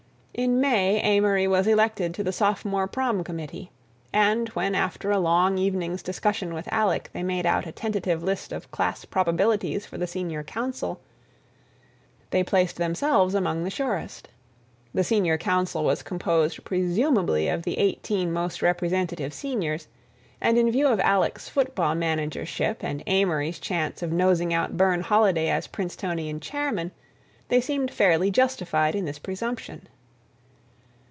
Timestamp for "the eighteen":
17.63-18.31